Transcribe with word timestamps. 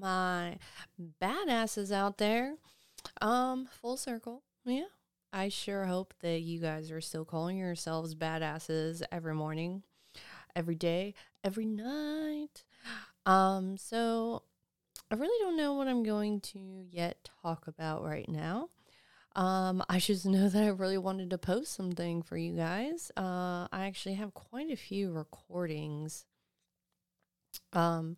My 0.00 0.58
badasses 1.20 1.92
out 1.92 2.18
there. 2.18 2.54
Um, 3.20 3.68
full 3.80 3.96
circle. 3.96 4.42
Yeah. 4.64 4.84
I 5.32 5.48
sure 5.48 5.84
hope 5.84 6.14
that 6.20 6.40
you 6.40 6.58
guys 6.58 6.90
are 6.90 7.00
still 7.00 7.24
calling 7.24 7.58
yourselves 7.58 8.14
badasses 8.14 9.02
every 9.12 9.34
morning, 9.34 9.82
every 10.56 10.74
day, 10.74 11.14
every 11.44 11.66
night. 11.66 12.64
Um, 13.26 13.76
so 13.76 14.42
I 15.10 15.16
really 15.16 15.38
don't 15.44 15.56
know 15.56 15.74
what 15.74 15.86
I'm 15.86 16.02
going 16.02 16.40
to 16.40 16.58
yet 16.90 17.28
talk 17.42 17.66
about 17.66 18.04
right 18.04 18.28
now. 18.28 18.70
Um, 19.36 19.84
I 19.88 19.98
just 19.98 20.26
know 20.26 20.48
that 20.48 20.62
I 20.62 20.68
really 20.68 20.98
wanted 20.98 21.30
to 21.30 21.38
post 21.38 21.74
something 21.74 22.22
for 22.22 22.36
you 22.36 22.54
guys. 22.54 23.12
Uh, 23.16 23.68
I 23.70 23.86
actually 23.86 24.14
have 24.14 24.34
quite 24.34 24.70
a 24.70 24.76
few 24.76 25.12
recordings 25.12 26.24
um, 27.72 28.16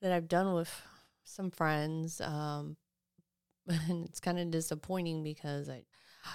that 0.00 0.12
I've 0.12 0.28
done 0.28 0.54
with 0.54 0.82
some 1.24 1.50
friends. 1.50 2.20
Um, 2.20 2.76
and 3.68 4.06
it's 4.06 4.20
kind 4.20 4.38
of 4.38 4.50
disappointing 4.50 5.22
because 5.22 5.68
I, 5.68 5.84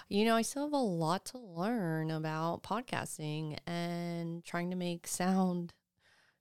you 0.09 0.25
know, 0.25 0.35
I 0.35 0.41
still 0.41 0.63
have 0.63 0.73
a 0.73 0.77
lot 0.77 1.25
to 1.27 1.38
learn 1.38 2.11
about 2.11 2.63
podcasting 2.63 3.58
and 3.65 4.43
trying 4.43 4.69
to 4.71 4.75
make 4.75 5.08
sound 5.08 5.73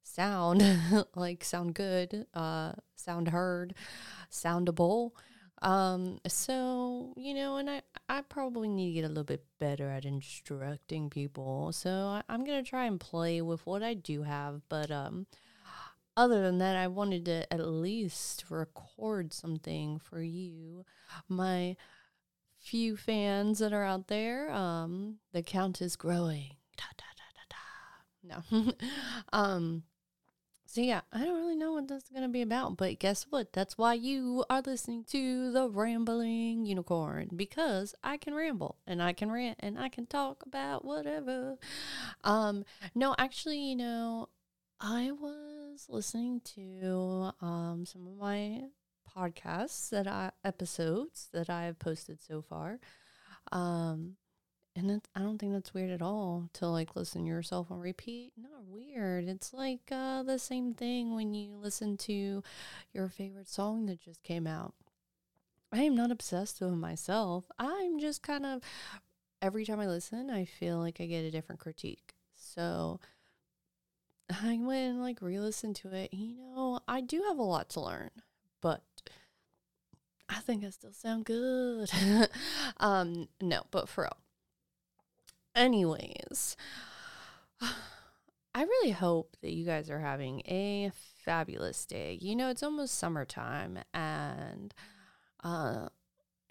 sound 0.02 0.64
like 1.14 1.44
sound 1.44 1.74
good, 1.74 2.26
uh, 2.34 2.72
sound 2.94 3.28
heard, 3.28 3.74
soundable. 4.30 5.10
Um, 5.62 6.20
so, 6.26 7.14
you 7.16 7.34
know, 7.34 7.56
and 7.56 7.68
I, 7.70 7.82
I 8.08 8.20
probably 8.22 8.68
need 8.68 8.88
to 8.88 8.92
get 8.94 9.04
a 9.04 9.08
little 9.08 9.24
bit 9.24 9.44
better 9.58 9.88
at 9.88 10.04
instructing 10.04 11.10
people. 11.10 11.72
So 11.72 11.90
I, 11.90 12.22
I'm 12.28 12.44
to 12.44 12.62
try 12.62 12.84
and 12.84 13.00
play 13.00 13.40
with 13.40 13.64
what 13.66 13.82
I 13.82 13.94
do 13.94 14.22
have. 14.22 14.60
But, 14.68 14.90
um, 14.90 15.26
other 16.16 16.42
than 16.42 16.58
that, 16.58 16.76
I 16.76 16.86
wanted 16.86 17.24
to 17.26 17.52
at 17.52 17.66
least 17.66 18.44
record 18.48 19.32
something 19.32 19.98
for 19.98 20.22
you, 20.22 20.84
my 21.28 21.76
few 22.58 22.96
fans 22.96 23.58
that 23.60 23.72
are 23.72 23.84
out 23.84 24.08
there. 24.08 24.50
Um, 24.50 25.16
the 25.32 25.42
count 25.42 25.80
is 25.80 25.96
growing. 25.96 26.56
Da, 26.76 26.84
da, 26.96 27.04
da, 27.16 27.16
no. 28.26 28.72
um, 29.32 29.84
so 30.66 30.80
yeah, 30.80 31.02
I 31.12 31.24
don't 31.24 31.38
really 31.38 31.56
know 31.56 31.72
what 31.72 31.88
this 31.88 32.02
is 32.02 32.08
gonna 32.10 32.28
be 32.28 32.42
about, 32.42 32.76
but 32.76 32.98
guess 32.98 33.26
what? 33.30 33.52
That's 33.52 33.78
why 33.78 33.94
you 33.94 34.44
are 34.50 34.60
listening 34.60 35.04
to 35.04 35.52
the 35.52 35.70
Rambling 35.70 36.66
Unicorn 36.66 37.30
because 37.34 37.94
I 38.02 38.16
can 38.16 38.34
ramble 38.34 38.76
and 38.86 39.02
I 39.02 39.12
can 39.12 39.30
rant 39.30 39.58
and 39.60 39.78
I 39.78 39.88
can 39.88 40.06
talk 40.06 40.42
about 40.44 40.84
whatever. 40.84 41.56
Um, 42.24 42.64
no, 42.94 43.14
actually, 43.16 43.58
you 43.58 43.76
know, 43.76 44.28
I 44.80 45.10
was 45.12 45.86
listening 45.88 46.40
to 46.54 47.32
um 47.40 47.84
some 47.86 48.06
of 48.06 48.16
my 48.16 48.64
podcasts 49.16 49.88
that 49.90 50.06
I 50.06 50.32
episodes 50.44 51.28
that 51.32 51.48
I 51.48 51.64
have 51.64 51.78
posted 51.78 52.20
so 52.20 52.42
far. 52.42 52.78
Um, 53.52 54.16
and 54.74 54.90
it, 54.90 55.08
I 55.14 55.20
don't 55.20 55.38
think 55.38 55.54
that's 55.54 55.72
weird 55.72 55.90
at 55.90 56.02
all 56.02 56.50
to 56.54 56.66
like 56.66 56.94
listen 56.96 57.22
to 57.22 57.28
yourself 57.28 57.70
on 57.70 57.80
repeat. 57.80 58.32
Not 58.36 58.66
weird. 58.66 59.26
It's 59.26 59.54
like 59.54 59.80
uh, 59.90 60.22
the 60.22 60.38
same 60.38 60.74
thing 60.74 61.14
when 61.14 61.32
you 61.32 61.56
listen 61.56 61.96
to 61.98 62.42
your 62.92 63.08
favorite 63.08 63.48
song 63.48 63.86
that 63.86 64.00
just 64.00 64.22
came 64.22 64.46
out. 64.46 64.74
I 65.72 65.82
am 65.82 65.94
not 65.94 66.10
obsessed 66.10 66.60
with 66.60 66.74
myself. 66.74 67.44
I'm 67.58 67.98
just 67.98 68.22
kind 68.22 68.44
of 68.44 68.60
every 69.40 69.64
time 69.64 69.80
I 69.80 69.86
listen, 69.86 70.30
I 70.30 70.44
feel 70.44 70.78
like 70.78 71.00
I 71.00 71.06
get 71.06 71.24
a 71.24 71.30
different 71.30 71.60
critique. 71.60 72.14
So 72.34 73.00
I 74.30 74.58
went 74.60 74.90
and 74.90 75.00
like 75.00 75.22
re-listen 75.22 75.74
to 75.74 75.94
it. 75.94 76.12
You 76.12 76.36
know, 76.36 76.80
I 76.88 77.00
do 77.00 77.22
have 77.28 77.38
a 77.38 77.42
lot 77.42 77.68
to 77.70 77.80
learn, 77.80 78.10
but 78.60 78.82
I 80.28 80.40
think 80.40 80.64
I 80.64 80.70
still 80.70 80.92
sound 80.92 81.24
good. 81.24 81.90
um, 82.78 83.28
no, 83.40 83.62
but 83.70 83.88
for 83.88 84.04
real 84.04 84.16
Anyways, 85.54 86.54
I 87.60 88.62
really 88.62 88.90
hope 88.90 89.36
that 89.42 89.52
you 89.52 89.64
guys 89.64 89.88
are 89.90 90.00
having 90.00 90.40
a 90.40 90.92
fabulous 91.24 91.86
day. 91.86 92.18
You 92.20 92.36
know, 92.36 92.50
it's 92.50 92.62
almost 92.62 92.94
summertime 92.98 93.78
and 93.94 94.74
uh 95.42 95.88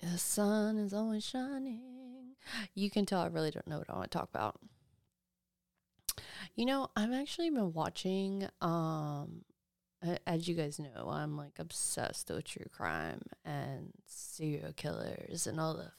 the 0.02 0.18
sun 0.18 0.78
is 0.78 0.94
always 0.94 1.24
shining. 1.24 2.36
You 2.74 2.90
can 2.90 3.06
tell 3.06 3.22
I 3.22 3.28
really 3.28 3.52
don't 3.52 3.68
know 3.68 3.80
what 3.80 3.90
I 3.90 3.96
want 3.96 4.12
to 4.12 4.18
talk 4.18 4.30
about. 4.34 4.60
You 6.56 6.66
know, 6.66 6.90
I've 6.96 7.14
actually 7.14 7.50
been 7.50 7.74
watching 7.74 8.48
um 8.62 9.44
as 10.28 10.48
you 10.48 10.56
guys 10.56 10.80
know, 10.80 11.10
I'm 11.10 11.36
like 11.36 11.58
obsessed 11.58 12.30
with 12.30 12.46
true 12.46 12.68
crime 12.72 13.22
and 13.44 13.92
serial 14.06 14.72
killers 14.74 15.48
and 15.48 15.60
all 15.60 15.74
the 15.74 15.92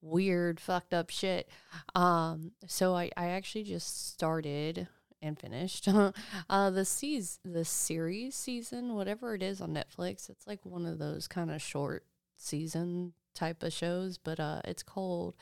weird, 0.00 0.60
fucked 0.60 0.94
up 0.94 1.10
shit. 1.10 1.48
Um, 1.94 2.52
so 2.66 2.94
I, 2.94 3.10
I 3.16 3.28
actually 3.30 3.64
just 3.64 4.08
started 4.10 4.88
and 5.20 5.36
finished 5.36 5.88
uh 6.48 6.70
the 6.70 6.84
seas 6.84 7.40
the 7.44 7.64
series 7.64 8.36
season, 8.36 8.94
whatever 8.94 9.34
it 9.34 9.42
is 9.42 9.60
on 9.60 9.74
Netflix. 9.74 10.30
It's 10.30 10.46
like 10.46 10.64
one 10.64 10.86
of 10.86 10.98
those 10.98 11.26
kind 11.26 11.50
of 11.50 11.60
short 11.60 12.04
season 12.36 13.12
type 13.34 13.62
of 13.62 13.72
shows, 13.72 14.18
but 14.18 14.38
uh 14.38 14.60
it's 14.64 14.82
called 14.82 15.34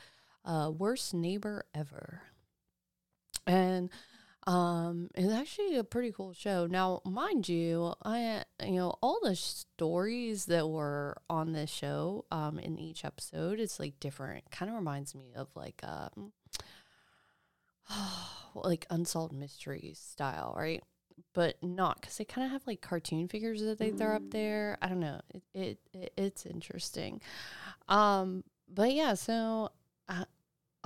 uh 0.45 0.71
Worst 0.75 1.13
Neighbor 1.13 1.65
Ever. 1.75 2.21
And 3.47 3.89
um, 4.47 5.09
it's 5.13 5.33
actually 5.33 5.75
a 5.75 5.83
pretty 5.83 6.13
cool 6.13 6.33
show. 6.33 6.67
Now, 6.67 7.01
mind 7.03 7.49
you, 7.49 7.93
I 8.03 8.43
you 8.63 8.77
know 8.77 8.95
all 9.01 9.19
the 9.21 9.35
stories 9.35 10.45
that 10.45 10.69
were 10.69 11.17
on 11.29 11.51
this 11.51 11.69
show, 11.69 12.25
um, 12.31 12.57
in 12.57 12.79
each 12.79 13.03
episode, 13.03 13.59
it's 13.59 13.77
like 13.77 13.99
different. 13.99 14.49
Kind 14.49 14.69
of 14.69 14.75
reminds 14.75 15.13
me 15.13 15.33
of 15.35 15.49
like 15.53 15.81
um, 15.83 16.31
like 18.55 18.87
unsolved 18.89 19.33
mysteries 19.33 19.99
style, 19.99 20.55
right? 20.57 20.81
But 21.33 21.61
not 21.61 21.99
because 21.99 22.17
they 22.17 22.25
kind 22.25 22.45
of 22.45 22.51
have 22.51 22.65
like 22.65 22.79
cartoon 22.79 23.27
figures 23.27 23.61
that 23.61 23.79
they 23.79 23.91
throw 23.91 24.15
up 24.15 24.29
there. 24.29 24.77
I 24.81 24.87
don't 24.87 25.01
know. 25.01 25.19
It, 25.33 25.43
it, 25.53 25.79
it 25.93 26.13
it's 26.15 26.45
interesting. 26.45 27.19
Um, 27.89 28.45
but 28.69 28.93
yeah, 28.93 29.15
so 29.15 29.71
uh, 30.07 30.23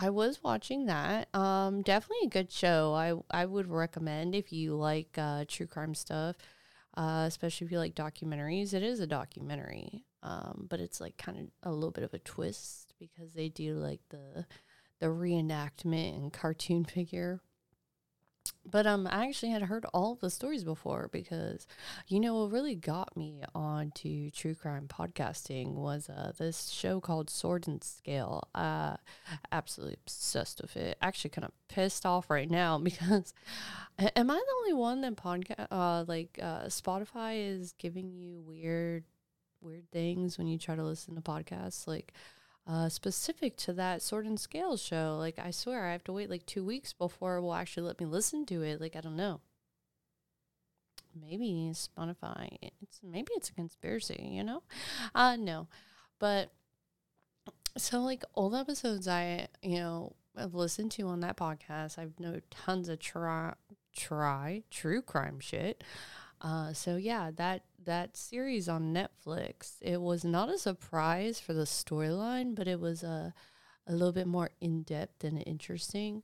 I 0.02 0.10
was 0.10 0.42
watching 0.44 0.88
that. 0.88 1.34
Um, 1.36 1.84
definitely 1.84 2.26
a 2.26 2.30
good 2.30 2.52
show. 2.52 2.94
I 2.96 3.14
I 3.30 3.46
would 3.46 3.70
recommend 3.70 4.34
if 4.34 4.52
you 4.52 4.76
like 4.76 5.16
uh, 5.16 5.46
true 5.48 5.68
crime 5.68 5.94
stuff, 5.94 6.36
uh, 6.98 7.26
especially 7.28 7.66
if 7.66 7.72
you 7.72 7.78
like 7.78 7.94
documentaries. 7.94 8.74
It 8.74 8.82
is 8.82 9.00
a 9.00 9.06
documentary, 9.06 10.06
um, 10.24 10.66
but 10.68 10.80
it's 10.80 11.00
like 11.00 11.18
kind 11.18 11.38
of 11.38 11.46
a 11.62 11.72
little 11.72 11.92
bit 11.92 12.04
of 12.04 12.16
a 12.16 12.20
twist 12.20 12.96
because 13.00 13.34
they 13.34 13.48
do 13.50 13.76
like 13.76 14.02
the 14.10 14.48
the 15.00 15.06
reenactment 15.06 16.16
and 16.16 16.34
cartoon 16.34 16.84
figure 16.98 17.40
but 18.70 18.86
um 18.86 19.08
I 19.08 19.28
actually 19.28 19.52
had 19.52 19.64
heard 19.64 19.86
all 19.94 20.16
the 20.16 20.30
stories 20.30 20.64
before 20.64 21.10
because 21.12 21.68
you 22.08 22.20
know 22.20 22.36
what 22.36 22.52
really 22.52 22.76
got 22.76 23.16
me 23.18 23.44
onto 23.56 24.30
true 24.32 24.56
crime 24.56 24.88
podcasting 24.88 25.74
was 25.74 26.10
uh 26.10 26.32
this 26.38 26.70
show 26.70 27.00
called 27.00 27.30
Sword 27.30 27.68
and 27.68 27.84
Scale. 27.84 28.48
Uh 28.54 28.98
absolutely 29.52 29.98
obsessed 30.04 30.62
with 30.62 30.78
it. 30.78 30.98
Actually 31.02 31.32
kind 31.32 31.46
of 31.46 31.52
pissed 31.68 32.06
off 32.06 32.30
right 32.30 32.50
now 32.50 32.78
because 32.84 33.34
am 34.00 34.32
I 34.32 34.36
the 34.36 34.56
only 34.58 34.74
one 34.74 35.02
that 35.02 35.16
podcast 35.16 35.68
uh 35.72 36.06
like 36.08 36.40
uh 36.42 36.66
Spotify 36.66 37.56
is 37.56 37.74
giving 37.78 38.12
you 38.12 38.42
weird 38.46 39.04
weird 39.62 39.90
things 39.92 40.38
when 40.38 40.48
you 40.48 40.58
try 40.58 40.76
to 40.76 40.84
listen 40.84 41.16
to 41.16 41.22
podcasts 41.22 41.88
like 41.88 42.14
uh, 42.68 42.90
specific 42.90 43.58
to 43.58 43.74
that 43.74 44.02
Sword 44.02 44.26
and 44.26 44.40
Scales 44.40 44.82
show. 44.82 45.16
Like, 45.18 45.40
I 45.40 45.52
swear 45.52 45.86
I 45.88 45.92
have 45.92 46.04
to 46.06 46.14
wait 46.14 46.30
like 46.30 46.46
two 46.46 46.64
weeks 46.64 46.94
before 46.94 47.38
it 47.38 47.42
will 47.42 47.54
actually 47.54 47.88
let 47.88 48.00
me 48.00 48.06
listen 48.06 48.46
to 48.48 48.62
it. 48.62 48.80
Like, 48.80 48.96
I 48.96 49.02
don't 49.02 49.16
know. 49.16 49.42
Maybe 51.20 51.72
Spotify. 51.74 52.58
It's 52.82 53.02
maybe 53.04 53.32
it's 53.36 53.50
a 53.50 53.54
conspiracy. 53.54 54.30
You 54.32 54.44
know, 54.44 54.64
uh, 55.14 55.36
no, 55.36 55.68
but 56.20 56.52
so 57.78 58.00
like 58.02 58.24
old 58.36 58.56
episodes 58.56 59.08
I 59.08 59.48
you 59.62 59.78
know 59.78 60.16
have 60.38 60.54
listened 60.54 60.92
to 60.92 61.08
on 61.08 61.20
that 61.22 61.38
podcast. 61.38 61.98
I've 62.00 62.18
know 62.20 62.40
tons 62.50 62.88
of 62.88 63.00
try 63.00 63.54
try 63.96 64.64
true 64.72 65.02
crime 65.02 65.40
shit. 65.40 65.84
Uh, 66.42 66.74
so 66.74 66.96
yeah, 66.96 67.32
that 67.36 67.64
that 67.86 68.18
series 68.18 68.70
on 68.70 68.94
Netflix, 68.94 69.76
it 69.82 70.02
was 70.02 70.24
not 70.24 70.50
a 70.50 70.58
surprise 70.58 71.40
for 71.40 71.54
the 71.54 71.64
storyline, 71.64 72.56
but 72.56 72.68
it 72.68 72.80
was 72.80 73.04
a 73.04 73.34
a 73.88 73.94
little 73.94 74.14
bit 74.14 74.28
more 74.28 74.52
in 74.62 74.84
depth 74.84 75.24
and 75.24 75.44
interesting. 75.46 76.24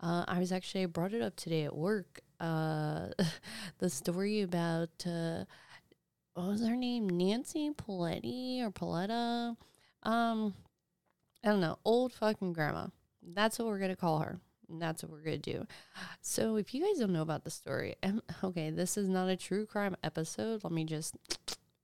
Uh, 0.00 0.24
I 0.26 0.38
was 0.38 0.52
actually 0.52 0.82
I 0.82 0.86
brought 0.86 1.14
it 1.14 1.22
up 1.22 1.36
today 1.36 1.64
at 1.64 1.74
work. 1.74 2.20
Uh, 2.40 3.08
the 3.78 3.88
story 3.88 4.42
about 4.42 4.90
uh, 5.06 5.44
what 6.34 6.48
was 6.48 6.66
her 6.66 6.76
name, 6.76 7.08
Nancy 7.08 7.70
Paletti 7.70 8.60
or 8.60 8.70
Paletta? 8.70 9.56
Um, 10.02 10.54
I 11.44 11.48
don't 11.48 11.60
know, 11.60 11.78
old 11.84 12.12
fucking 12.12 12.52
grandma. 12.52 12.88
That's 13.22 13.58
what 13.58 13.68
we're 13.68 13.78
gonna 13.78 13.96
call 13.96 14.18
her. 14.20 14.40
And 14.68 14.82
that's 14.82 15.02
what 15.02 15.12
we're 15.12 15.22
going 15.22 15.40
to 15.42 15.52
do. 15.52 15.66
So, 16.20 16.56
if 16.56 16.74
you 16.74 16.84
guys 16.84 16.98
don't 16.98 17.12
know 17.12 17.22
about 17.22 17.44
the 17.44 17.50
story, 17.50 17.94
okay, 18.44 18.70
this 18.70 18.96
is 18.96 19.08
not 19.08 19.28
a 19.28 19.36
true 19.36 19.66
crime 19.66 19.96
episode. 20.02 20.64
Let 20.64 20.72
me 20.72 20.84
just 20.84 21.16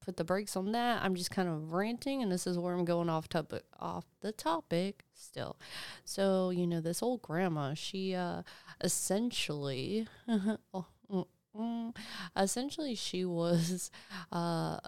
put 0.04 0.16
the 0.16 0.24
brakes 0.24 0.56
on 0.56 0.72
that. 0.72 1.02
I'm 1.02 1.14
just 1.14 1.30
kind 1.30 1.48
of 1.48 1.72
ranting, 1.72 2.22
and 2.22 2.30
this 2.30 2.46
is 2.46 2.58
where 2.58 2.74
I'm 2.74 2.84
going 2.84 3.08
off 3.08 3.28
topic, 3.28 3.62
off 3.78 4.04
the 4.20 4.32
topic 4.32 5.04
still. 5.14 5.56
So, 6.04 6.50
you 6.50 6.66
know, 6.66 6.80
this 6.80 7.02
old 7.02 7.22
grandma, 7.22 7.74
she 7.74 8.14
uh, 8.14 8.42
essentially, 8.80 10.08
oh, 10.28 10.86
mm, 11.10 11.26
mm, 11.56 11.96
essentially, 12.36 12.94
she 12.94 13.24
was 13.24 13.90
uh, 14.32 14.78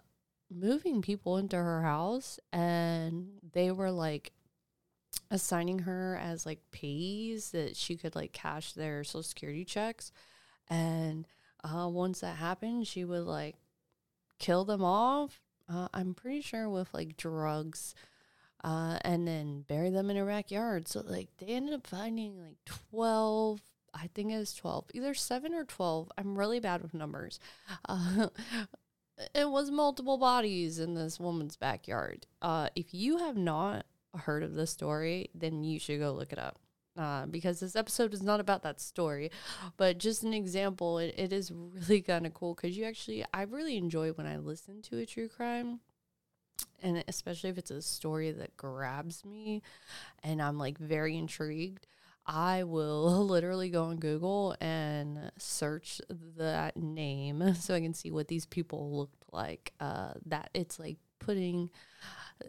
moving 0.50 1.00
people 1.00 1.38
into 1.38 1.56
her 1.56 1.82
house, 1.82 2.38
and 2.52 3.28
they 3.52 3.70
were 3.70 3.90
like 3.90 4.32
assigning 5.30 5.80
her 5.80 6.18
as 6.22 6.46
like 6.46 6.60
pays 6.70 7.50
that 7.50 7.76
she 7.76 7.96
could 7.96 8.14
like 8.14 8.32
cash 8.32 8.72
their 8.72 9.04
social 9.04 9.22
security 9.22 9.64
checks. 9.64 10.12
And 10.68 11.26
uh, 11.64 11.88
once 11.88 12.20
that 12.20 12.36
happened 12.36 12.86
she 12.86 13.04
would 13.04 13.22
like 13.22 13.56
kill 14.38 14.64
them 14.64 14.84
off 14.84 15.40
uh, 15.72 15.88
i'm 15.94 16.12
pretty 16.12 16.42
sure 16.42 16.68
with 16.68 16.92
like 16.92 17.16
drugs 17.16 17.94
uh, 18.62 18.98
and 19.02 19.28
then 19.28 19.62
bury 19.68 19.90
them 19.90 20.08
in 20.08 20.16
her 20.16 20.24
backyard. 20.24 20.88
So 20.88 21.02
like 21.04 21.28
they 21.36 21.48
ended 21.48 21.74
up 21.74 21.86
finding 21.86 22.38
like 22.38 22.56
12 22.64 23.60
i 23.92 24.08
think 24.14 24.32
it 24.32 24.38
was 24.38 24.54
12 24.54 24.86
either 24.94 25.14
7 25.14 25.54
or 25.54 25.64
12 25.64 26.10
i'm 26.18 26.36
really 26.36 26.58
bad 26.60 26.82
with 26.82 26.94
numbers 26.94 27.38
uh, 27.88 28.28
it 29.34 29.48
was 29.48 29.70
multiple 29.70 30.18
bodies 30.18 30.78
in 30.78 30.94
this 30.94 31.20
woman's 31.20 31.56
backyard. 31.56 32.26
Uh, 32.42 32.68
if 32.74 32.92
you 32.92 33.18
have 33.18 33.36
not 33.36 33.86
heard 34.16 34.42
of 34.42 34.54
the 34.54 34.66
story, 34.66 35.30
then 35.34 35.64
you 35.64 35.78
should 35.78 36.00
go 36.00 36.12
look 36.12 36.32
it 36.32 36.38
up. 36.38 36.58
Uh, 36.96 37.26
because 37.26 37.58
this 37.58 37.74
episode 37.74 38.14
is 38.14 38.22
not 38.22 38.38
about 38.38 38.62
that 38.62 38.80
story, 38.80 39.28
but 39.76 39.98
just 39.98 40.22
an 40.22 40.32
example. 40.32 40.98
It, 40.98 41.12
it 41.18 41.32
is 41.32 41.50
really 41.50 42.00
kind 42.06 42.24
of 42.24 42.34
cool 42.34 42.54
because 42.54 42.76
you 42.78 42.84
actually, 42.84 43.24
I 43.34 43.42
really 43.42 43.76
enjoy 43.76 44.12
when 44.12 44.28
I 44.28 44.36
listen 44.36 44.80
to 44.82 44.98
a 44.98 45.06
true 45.06 45.28
crime, 45.28 45.80
and 46.82 47.02
especially 47.08 47.50
if 47.50 47.58
it's 47.58 47.72
a 47.72 47.82
story 47.82 48.30
that 48.30 48.56
grabs 48.56 49.24
me 49.24 49.62
and 50.22 50.40
I'm 50.40 50.58
like 50.58 50.78
very 50.78 51.16
intrigued. 51.16 51.86
I 52.26 52.62
will 52.62 53.26
literally 53.26 53.70
go 53.70 53.84
on 53.84 53.96
Google 53.96 54.56
and 54.60 55.30
search 55.36 56.00
that 56.38 56.76
name 56.76 57.54
so 57.60 57.74
I 57.74 57.80
can 57.80 57.94
see 57.94 58.10
what 58.10 58.28
these 58.28 58.46
people 58.46 58.96
looked 58.96 59.24
like. 59.32 59.72
Uh, 59.80 60.12
that 60.26 60.50
it's 60.54 60.78
like 60.78 60.98
putting 61.24 61.70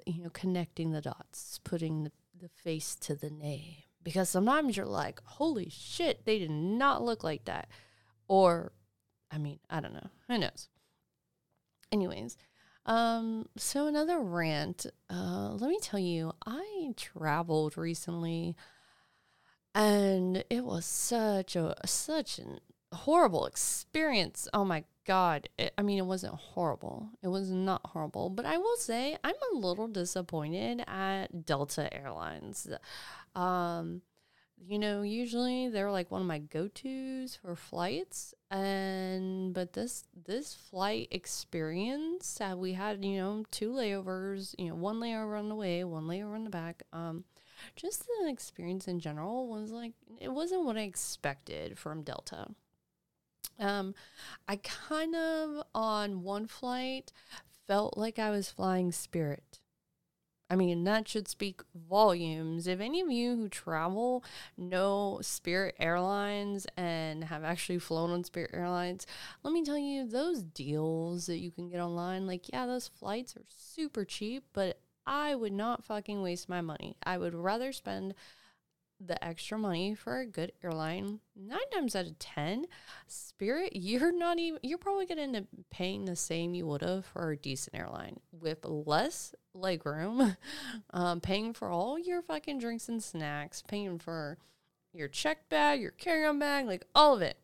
you 0.06 0.24
know, 0.24 0.30
connecting 0.30 0.92
the 0.92 1.02
dots, 1.02 1.60
putting 1.64 2.06
the, 2.06 2.12
the 2.40 2.50
face 2.50 2.96
to 2.96 3.16
the 3.16 3.30
name. 3.30 3.76
Because 4.04 4.30
sometimes 4.30 4.78
you're 4.78 4.86
like, 4.86 5.20
holy 5.24 5.70
shit, 5.70 6.26
they 6.26 6.38
did 6.40 6.52
not 6.52 7.04
look 7.04 7.24
like 7.24 7.46
that. 7.46 7.70
Or, 8.28 8.72
I 9.32 9.38
mean, 9.38 9.60
I 9.70 9.80
don't 9.80 9.94
know. 9.94 10.10
Who 10.28 10.38
knows? 10.38 10.70
Anyways, 11.92 12.38
um, 12.86 13.48
so 13.58 13.88
another 13.88 14.20
rant. 14.20 14.86
Uh, 15.10 15.54
let 15.54 15.70
me 15.70 15.80
tell 15.82 16.00
you, 16.00 16.34
I 16.46 16.94
traveled 16.96 17.78
recently 17.78 18.56
and 19.74 20.44
it 20.50 20.64
was 20.64 20.86
such 20.86 21.56
a 21.56 21.76
such 21.86 22.40
an 22.40 22.60
horrible 22.94 23.46
experience. 23.46 24.48
Oh 24.54 24.64
my 24.64 24.86
God. 25.06 25.50
It, 25.58 25.74
I 25.78 25.82
mean, 25.82 25.98
it 25.98 26.06
wasn't 26.06 26.36
horrible. 26.36 27.10
It 27.22 27.28
was 27.28 27.50
not 27.50 27.82
horrible. 27.86 28.30
But 28.30 28.46
I 28.46 28.58
will 28.58 28.78
say, 28.78 29.18
I'm 29.24 29.36
a 29.54 29.58
little 29.58 29.88
disappointed 29.88 30.84
at 30.88 31.46
Delta 31.46 31.94
Airlines. 31.94 32.68
Um, 33.36 34.02
you 34.68 34.80
know, 34.80 35.02
usually 35.02 35.70
they're 35.70 35.92
like 35.92 36.12
one 36.12 36.22
of 36.22 36.28
my 36.28 36.40
go-tos 36.40 37.36
for 37.36 37.56
flights, 37.56 38.34
and 38.50 39.54
but 39.54 39.74
this 39.74 40.06
this 40.26 40.54
flight 40.54 41.10
experience, 41.12 42.40
uh, 42.42 42.56
we 42.58 42.74
had 42.74 43.04
you 43.04 43.18
know 43.18 43.44
two 43.52 43.72
layovers, 43.72 44.56
you 44.58 44.70
know, 44.70 44.76
one 44.76 45.00
layover 45.00 45.38
on 45.38 45.50
the 45.50 45.56
way, 45.56 45.84
one 45.84 46.08
layover 46.08 46.36
on 46.36 46.46
the 46.46 46.50
back. 46.50 46.84
Um, 46.94 47.26
just 47.76 48.06
the 48.06 48.30
experience 48.30 48.88
in 48.88 49.00
general 49.00 49.48
was 49.48 49.72
like 49.72 49.94
it 50.20 50.32
wasn't 50.32 50.66
what 50.66 50.78
I 50.78 50.82
expected 50.82 51.78
from 51.78 52.04
Delta. 52.04 52.48
Um, 53.60 53.96
I 54.48 54.58
kind 54.58 55.16
of 55.16 55.64
on 55.74 56.24
one 56.24 56.48
flight 56.48 57.12
felt 57.68 57.98
like 57.98 58.20
I 58.20 58.30
was 58.30 58.50
flying 58.50 58.92
Spirit. 58.92 59.60
I 60.48 60.56
mean, 60.56 60.84
that 60.84 61.08
should 61.08 61.28
speak 61.28 61.62
volumes. 61.74 62.68
If 62.68 62.80
any 62.80 63.02
of 63.02 63.10
you 63.10 63.36
who 63.36 63.50
travel 63.50 64.24
know 64.56 65.20
Spirit 65.22 65.76
Airlines 65.80 66.68
and 66.78 67.24
have 67.24 67.44
actually 67.44 67.80
flown 67.80 68.12
on 68.12 68.24
Spirit 68.24 68.52
Airlines, 68.54 69.08
let 69.42 69.54
me 69.54 69.64
tell 69.64 69.78
you, 69.78 70.08
those 70.08 70.44
deals 70.44 71.26
that 71.26 71.40
you 71.40 71.50
can 71.50 71.70
get 71.70 71.80
online, 71.80 72.28
like, 72.28 72.48
yeah, 72.54 72.68
those 72.68 72.88
flights 72.88 73.36
are 73.36 73.46
super 73.48 74.06
cheap, 74.06 74.44
but 74.54 74.80
I 75.08 75.34
would 75.34 75.54
not 75.54 75.84
fucking 75.84 76.22
waste 76.22 76.48
my 76.48 76.62
money. 76.62 76.96
I 77.04 77.18
would 77.18 77.34
rather 77.34 77.72
spend 77.72 78.14
the 79.00 79.22
extra 79.24 79.58
money 79.58 79.94
for 79.94 80.20
a 80.20 80.26
good 80.26 80.52
airline, 80.64 81.20
nine 81.36 81.70
times 81.74 81.96
out 81.96 82.06
of 82.06 82.18
10, 82.20 82.66
Spirit, 83.08 83.72
you're 83.76 84.12
not 84.12 84.40
even, 84.40 84.60
you're 84.64 84.78
probably 84.78 85.06
going 85.06 85.18
to 85.18 85.24
end 85.24 85.36
up 85.36 85.46
paying 85.70 86.06
the 86.06 86.16
same 86.16 86.54
you 86.54 86.66
would 86.66 86.82
have 86.82 87.06
for 87.06 87.32
a 87.32 87.38
decent 87.38 87.76
airline 87.76 88.20
with 88.32 88.64
less 88.64 89.36
legroom, 89.56 90.38
um, 90.92 91.22
paying 91.22 91.54
for 91.54 91.70
all 91.70 92.00
your 92.00 92.22
fucking 92.22 92.60
drinks 92.60 92.90
and 92.90 93.04
snacks, 93.04 93.62
paying 93.62 94.00
for 94.00 94.38
your 94.94 95.08
check 95.08 95.50
bag, 95.50 95.82
your 95.82 95.92
carry 95.92 96.26
on 96.26 96.40
bag, 96.40 96.66
like 96.66 96.86
all 96.96 97.16
of 97.16 97.22
it. 97.22 97.38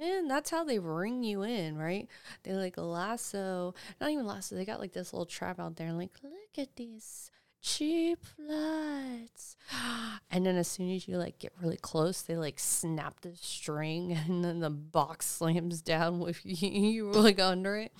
And 0.00 0.30
that's 0.30 0.50
how 0.50 0.62
they 0.62 0.78
ring 0.78 1.24
you 1.24 1.42
in, 1.42 1.76
right? 1.76 2.08
They 2.44 2.52
like 2.52 2.76
lasso, 2.76 3.74
not 4.00 4.10
even 4.10 4.26
lasso, 4.26 4.54
they 4.54 4.64
got 4.64 4.78
like 4.78 4.92
this 4.92 5.12
little 5.12 5.26
trap 5.26 5.58
out 5.58 5.76
there, 5.76 5.92
like, 5.92 6.12
look 6.22 6.58
at 6.58 6.76
these 6.76 7.30
cheap 7.60 8.24
flights. 8.24 9.56
And 10.32 10.46
then 10.46 10.56
as 10.56 10.68
soon 10.68 10.94
as 10.94 11.08
you 11.08 11.16
like 11.16 11.40
get 11.40 11.52
really 11.60 11.76
close, 11.76 12.22
they 12.22 12.36
like 12.36 12.60
snap 12.60 13.20
the 13.20 13.32
string 13.34 14.12
and 14.28 14.44
then 14.44 14.60
the 14.60 14.70
box 14.70 15.26
slams 15.26 15.82
down 15.82 16.20
with 16.20 16.40
you, 16.44 16.68
you 16.70 17.10
like 17.10 17.40
under 17.40 17.76
it. 17.76 17.92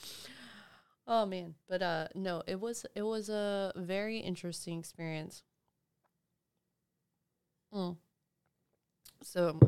Oh 1.09 1.27
man. 1.27 1.55
But 1.69 1.83
uh 1.83 2.09
no, 2.15 2.43
it 2.47 2.61
was 2.61 2.87
it 2.95 3.03
was 3.03 3.29
a 3.29 3.73
very 3.75 4.19
interesting 4.19 4.79
experience. 4.79 5.43
Mm. 7.75 7.97
So 9.23 9.59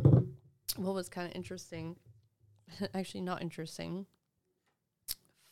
what 0.77 0.95
was 0.95 1.09
kind 1.09 1.29
of 1.29 1.35
interesting, 1.35 1.97
actually 2.95 3.23
not 3.23 3.43
interesting, 3.43 4.07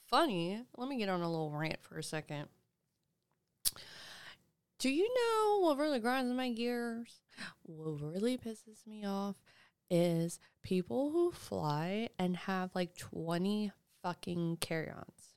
funny, 0.06 0.62
let 0.76 0.88
me 0.88 0.96
get 0.96 1.08
on 1.08 1.22
a 1.22 1.30
little 1.30 1.50
rant 1.50 1.82
for 1.82 1.98
a 1.98 2.02
second. 2.02 2.48
Do 4.80 4.88
you 4.88 5.12
know 5.14 5.60
what 5.60 5.76
really 5.76 5.98
grinds 6.00 6.34
my 6.34 6.50
gears? 6.50 7.20
What 7.64 8.00
really 8.00 8.38
pisses 8.38 8.86
me 8.86 9.04
off 9.04 9.36
is 9.90 10.40
people 10.62 11.10
who 11.10 11.32
fly 11.32 12.08
and 12.18 12.34
have 12.34 12.70
like 12.74 12.96
20 12.96 13.72
fucking 14.02 14.56
carry 14.56 14.90
ons. 14.90 15.34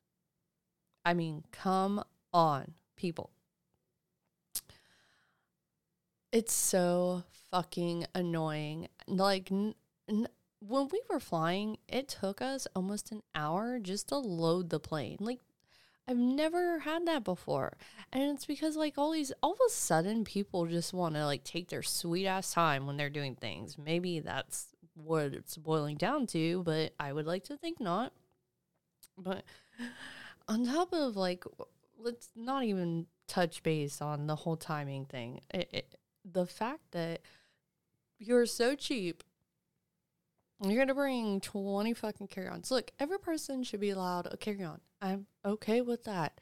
I 1.04 1.14
mean, 1.14 1.44
come 1.52 2.04
on, 2.34 2.76
people. 2.96 3.32
It's 6.32 6.54
so 6.54 7.24
fucking 7.52 8.06
annoying. 8.16 8.88
Like, 9.08 9.52
n- 9.52 9.76
n- 10.08 10.30
when 10.60 10.88
we 10.88 11.02
were 11.10 11.20
flying, 11.20 11.78
it 11.90 12.08
took 12.08 12.42
us 12.42 12.66
almost 12.76 13.12
an 13.12 13.22
hour 13.36 13.78
just 13.80 14.08
to 14.08 14.18
load 14.18 14.70
the 14.70 14.80
plane. 14.80 15.18
Like, 15.20 15.42
I've 16.08 16.18
never 16.18 16.80
had 16.80 17.06
that 17.08 17.24
before. 17.24 17.78
And 18.12 18.24
it's 18.24 18.46
because 18.46 18.76
like 18.76 18.98
all 18.98 19.12
these 19.12 19.32
all 19.42 19.54
of 19.54 19.60
a 19.66 19.72
sudden 19.72 20.26
people 20.26 20.66
just 20.66 20.94
want 20.94 21.16
to 21.16 21.26
like 21.26 21.44
take 21.44 21.70
their 21.70 21.84
sweet 21.84 22.28
ass 22.28 22.54
time 22.54 22.86
when 22.86 22.98
they're 22.98 23.10
doing 23.10 23.36
things. 23.36 23.78
Maybe 23.78 24.20
that's 24.20 24.68
what 24.96 25.34
it's 25.34 25.58
boiling 25.58 25.98
down 25.98 26.28
to, 26.28 26.64
but 26.64 26.94
I 27.00 27.14
would 27.14 27.26
like 27.26 27.44
to 27.46 27.58
think 27.58 27.80
not. 27.80 28.14
But 29.18 29.44
on 30.48 30.66
top 30.66 30.92
of 30.94 31.16
like 31.16 31.46
let's 31.98 32.30
not 32.36 32.64
even 32.64 33.08
touch 33.28 33.64
base 33.64 34.02
on 34.02 34.28
the 34.28 34.36
whole 34.36 34.58
timing 34.58 35.06
thing. 35.06 35.40
It, 35.54 35.70
it, 35.72 35.96
the 36.26 36.46
fact 36.46 36.92
that 36.92 37.22
you're 38.20 38.46
so 38.46 38.76
cheap 38.76 39.24
you're 40.72 40.82
gonna 40.82 40.96
bring 40.96 41.42
20 41.42 41.94
fucking 41.94 42.28
carry-ons. 42.28 42.72
Look, 42.72 42.92
every 43.00 43.20
person 43.20 43.64
should 43.64 43.80
be 43.80 43.90
allowed 43.90 44.28
a 44.32 44.38
carry-on. 44.38 44.82
I'm 45.02 45.28
okay 45.46 45.82
with 45.82 46.04
that. 46.06 46.40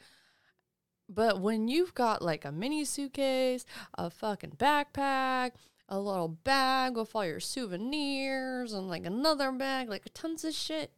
But 1.10 1.42
when 1.42 1.68
you've 1.68 1.94
got 1.94 2.22
like 2.22 2.46
a 2.46 2.51
mini 2.51 2.86
suitcase, 2.86 3.66
a 3.96 4.10
fucking 4.10 4.58
backpack, 4.58 5.51
a 5.90 6.00
little 6.00 6.30
bag 6.30 6.96
with 6.96 7.13
all 7.13 7.25
your 7.25 7.42
souvenirs, 7.42 8.72
and 8.72 8.88
like 8.88 9.06
another 9.06 9.51
bag, 9.51 9.90
like 9.90 10.10
tons 10.13 10.46
of 10.46 10.54
shit, 10.54 10.92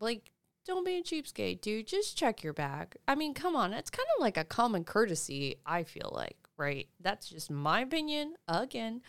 like 0.00 0.30
don't 0.64 0.84
be 0.84 0.98
a 0.98 1.02
cheapskate, 1.02 1.62
dude. 1.62 1.86
Just 1.86 2.16
check 2.16 2.42
your 2.42 2.52
bag. 2.52 2.94
I 3.08 3.14
mean, 3.14 3.32
come 3.34 3.56
on. 3.56 3.72
It's 3.72 3.90
kind 3.90 4.06
of 4.16 4.20
like 4.20 4.36
a 4.36 4.44
common 4.44 4.84
courtesy, 4.84 5.56
I 5.64 5.82
feel 5.82 6.12
like, 6.14 6.36
right? 6.58 6.88
That's 7.00 7.30
just 7.30 7.50
my 7.50 7.80
opinion. 7.80 8.34
Again, 8.46 9.00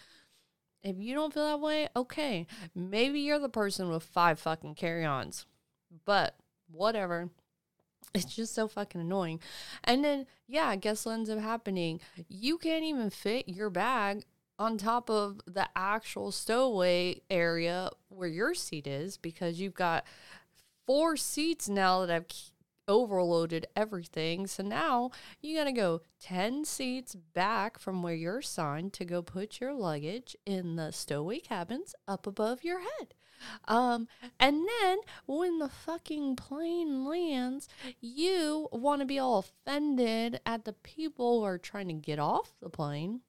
If 0.83 0.97
you 0.97 1.13
don't 1.13 1.33
feel 1.33 1.45
that 1.45 1.59
way, 1.59 1.89
okay. 1.95 2.47
Maybe 2.73 3.19
you're 3.19 3.39
the 3.39 3.49
person 3.49 3.89
with 3.89 4.03
five 4.03 4.39
fucking 4.39 4.75
carry 4.75 5.05
ons. 5.05 5.45
But 6.05 6.35
whatever. 6.71 7.29
It's 8.13 8.35
just 8.35 8.55
so 8.55 8.67
fucking 8.67 9.01
annoying. 9.01 9.39
And 9.83 10.03
then, 10.03 10.25
yeah, 10.47 10.75
guess 10.75 11.05
what 11.05 11.13
ends 11.13 11.29
up 11.29 11.39
happening? 11.39 11.99
You 12.27 12.57
can't 12.57 12.83
even 12.83 13.09
fit 13.09 13.47
your 13.47 13.69
bag 13.69 14.23
on 14.57 14.77
top 14.77 15.09
of 15.09 15.39
the 15.45 15.67
actual 15.75 16.31
stowaway 16.31 17.21
area 17.29 17.89
where 18.09 18.27
your 18.27 18.53
seat 18.53 18.87
is 18.87 19.17
because 19.17 19.59
you've 19.59 19.73
got 19.73 20.05
four 20.85 21.15
seats 21.15 21.69
now 21.69 22.05
that 22.05 22.13
I've 22.13 22.25
overloaded 22.89 23.67
everything. 23.75 24.47
So 24.47 24.63
now 24.63 25.11
you 25.41 25.55
got 25.55 25.65
to 25.65 25.71
go 25.71 26.01
10 26.19 26.65
seats 26.65 27.15
back 27.15 27.79
from 27.79 28.03
where 28.03 28.15
you're 28.15 28.39
assigned 28.39 28.91
to 28.93 29.05
go 29.05 29.21
put 29.21 29.61
your 29.61 29.73
luggage 29.73 30.35
in 30.45 30.75
the 30.75 30.91
stowaway 30.91 31.39
cabins 31.39 31.95
up 32.07 32.27
above 32.27 32.63
your 32.63 32.79
head. 32.79 33.13
Um, 33.69 34.07
and 34.39 34.67
then 34.81 34.97
when 35.25 35.59
the 35.59 35.69
fucking 35.69 36.35
plane 36.35 37.05
lands, 37.05 37.69
you 38.01 38.67
want 38.73 39.01
to 39.01 39.05
be 39.05 39.19
all 39.19 39.37
offended 39.37 40.41
at 40.45 40.65
the 40.65 40.73
people 40.73 41.39
who 41.39 41.45
are 41.45 41.57
trying 41.57 41.87
to 41.87 41.93
get 41.93 42.19
off 42.19 42.51
the 42.61 42.69
plane 42.69 43.21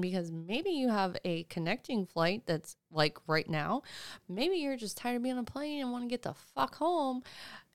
because 0.00 0.30
maybe 0.30 0.70
you 0.70 0.88
have 0.90 1.16
a 1.24 1.44
connecting 1.44 2.06
flight 2.06 2.42
that's 2.46 2.76
like 2.90 3.18
right 3.26 3.48
now. 3.48 3.82
Maybe 4.28 4.56
you're 4.56 4.76
just 4.76 4.96
tired 4.96 5.16
of 5.16 5.22
being 5.22 5.36
on 5.36 5.40
a 5.40 5.44
plane 5.44 5.80
and 5.80 5.92
want 5.92 6.04
to 6.04 6.08
get 6.08 6.22
the 6.22 6.34
fuck 6.54 6.76
home. 6.76 7.22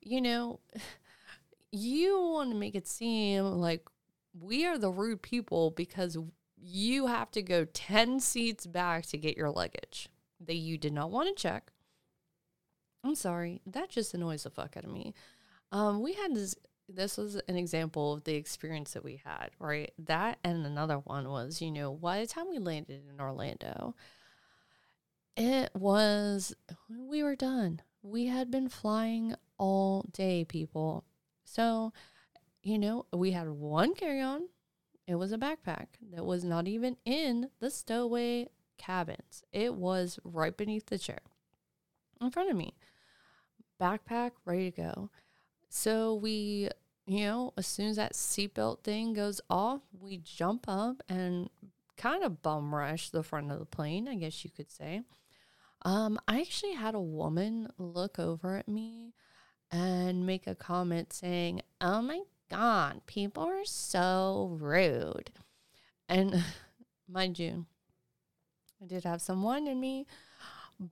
You 0.02 0.20
know, 0.20 0.60
you 1.72 2.20
want 2.20 2.50
to 2.50 2.56
make 2.56 2.74
it 2.74 2.86
seem 2.86 3.44
like 3.44 3.86
we 4.38 4.66
are 4.66 4.78
the 4.78 4.90
rude 4.90 5.22
people 5.22 5.70
because 5.70 6.16
you 6.56 7.06
have 7.06 7.30
to 7.32 7.42
go 7.42 7.64
10 7.64 8.20
seats 8.20 8.66
back 8.66 9.06
to 9.06 9.18
get 9.18 9.36
your 9.36 9.50
luggage 9.50 10.08
that 10.40 10.54
you 10.54 10.78
did 10.78 10.92
not 10.92 11.10
want 11.10 11.28
to 11.28 11.40
check. 11.40 11.72
I'm 13.04 13.14
sorry, 13.14 13.60
that 13.66 13.90
just 13.90 14.14
annoys 14.14 14.44
the 14.44 14.50
fuck 14.50 14.76
out 14.76 14.84
of 14.84 14.90
me. 14.90 15.14
Um, 15.72 16.02
we 16.02 16.12
had 16.12 16.34
this. 16.34 16.54
This 16.88 17.16
was 17.16 17.36
an 17.48 17.56
example 17.56 18.12
of 18.12 18.24
the 18.24 18.34
experience 18.34 18.92
that 18.92 19.04
we 19.04 19.22
had, 19.24 19.50
right? 19.58 19.92
That 19.98 20.38
and 20.44 20.66
another 20.66 20.96
one 20.96 21.28
was, 21.28 21.62
you 21.62 21.70
know, 21.70 21.94
by 21.94 22.20
the 22.20 22.26
time 22.26 22.50
we 22.50 22.58
landed 22.58 23.02
in 23.08 23.20
Orlando, 23.20 23.94
it 25.36 25.70
was 25.74 26.54
we 26.88 27.22
were 27.22 27.36
done. 27.36 27.80
We 28.02 28.26
had 28.26 28.50
been 28.50 28.68
flying 28.68 29.34
all 29.58 30.04
day, 30.12 30.44
people. 30.44 31.04
So, 31.44 31.92
you 32.62 32.78
know, 32.78 33.06
we 33.12 33.30
had 33.32 33.48
one 33.48 33.94
carry 33.94 34.20
on. 34.20 34.48
It 35.06 35.16
was 35.16 35.32
a 35.32 35.38
backpack 35.38 35.86
that 36.12 36.24
was 36.24 36.44
not 36.44 36.68
even 36.68 36.96
in 37.04 37.50
the 37.60 37.70
stowaway 37.70 38.48
cabins. 38.78 39.42
It 39.52 39.74
was 39.74 40.18
right 40.24 40.56
beneath 40.56 40.86
the 40.86 40.98
chair 40.98 41.20
in 42.20 42.30
front 42.30 42.50
of 42.50 42.56
me. 42.56 42.74
Backpack 43.80 44.32
ready 44.44 44.70
to 44.70 44.76
go. 44.76 45.10
So 45.68 46.14
we, 46.14 46.68
you 47.06 47.24
know, 47.24 47.52
as 47.56 47.66
soon 47.66 47.88
as 47.88 47.96
that 47.96 48.14
seatbelt 48.14 48.82
thing 48.82 49.12
goes 49.12 49.40
off, 49.50 49.80
we 49.98 50.18
jump 50.18 50.66
up 50.68 51.02
and 51.08 51.50
kind 51.96 52.22
of 52.24 52.42
bum 52.42 52.74
rush 52.74 53.10
the 53.10 53.22
front 53.22 53.50
of 53.50 53.58
the 53.58 53.64
plane, 53.64 54.08
I 54.08 54.16
guess 54.16 54.44
you 54.44 54.50
could 54.50 54.70
say. 54.70 55.02
Um, 55.84 56.18
I 56.28 56.40
actually 56.40 56.74
had 56.74 56.94
a 56.94 57.00
woman 57.00 57.68
look 57.78 58.18
over 58.18 58.56
at 58.56 58.68
me 58.68 59.14
and 59.70 60.26
make 60.26 60.46
a 60.46 60.54
comment 60.54 61.12
saying, 61.12 61.62
Oh 61.80 62.02
my 62.02 62.20
God, 62.50 63.00
people 63.06 63.44
are 63.44 63.64
so 63.64 64.56
rude. 64.60 65.30
And 66.08 66.44
mind 67.08 67.38
you, 67.38 67.66
I 68.82 68.86
did 68.86 69.04
have 69.04 69.22
some 69.22 69.42
wine 69.42 69.66
in 69.66 69.80
me, 69.80 70.06